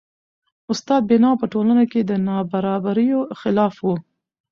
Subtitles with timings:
[0.71, 3.87] استاد بینوا په ټولنه کي د نابرابریو خلاف و.